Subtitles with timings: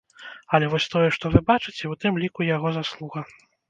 [0.57, 3.29] Але вось тое, што вы бачыце, у тым ліку яго заслуга.